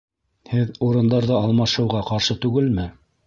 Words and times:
Һеҙ 0.51 0.71
урындарҙы 0.87 1.35
алмашыуға 1.41 2.01
ҡаршы 2.09 2.39
түгелме? 2.47 2.89